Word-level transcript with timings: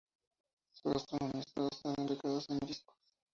Su 0.71 0.89
gastronomía 0.89 1.41
está 1.41 1.61
basada 1.61 1.93
en 1.99 2.07
pescados 2.07 2.47
y 2.49 2.53
mariscos. 2.53 2.97